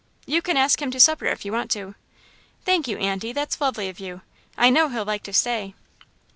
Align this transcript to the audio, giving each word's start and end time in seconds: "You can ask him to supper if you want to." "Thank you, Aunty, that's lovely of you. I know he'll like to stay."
"You 0.25 0.41
can 0.41 0.57
ask 0.57 0.81
him 0.81 0.89
to 0.89 0.99
supper 0.99 1.25
if 1.27 1.45
you 1.45 1.51
want 1.51 1.69
to." 1.73 1.93
"Thank 2.65 2.87
you, 2.87 2.97
Aunty, 2.97 3.33
that's 3.33 3.61
lovely 3.61 3.87
of 3.87 3.99
you. 3.99 4.21
I 4.57 4.71
know 4.71 4.89
he'll 4.89 5.05
like 5.05 5.21
to 5.25 5.31
stay." 5.33 5.75